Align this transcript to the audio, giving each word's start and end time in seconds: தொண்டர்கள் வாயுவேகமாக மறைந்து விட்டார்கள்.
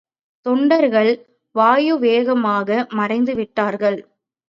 தொண்டர்கள் 0.45 1.11
வாயுவேகமாக 1.55 2.89
மறைந்து 2.89 3.35
விட்டார்கள். 3.35 3.99